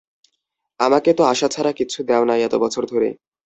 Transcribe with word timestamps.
আমাকে 0.79 1.09
তো 1.13 1.23
আশা 1.23 1.47
ছাড়া 1.47 1.71
কিচ্ছু 1.71 1.99
দেও 2.03 2.23
নাই 2.25 2.39
এতোবছর 2.43 2.83
ধরে। 2.85 3.09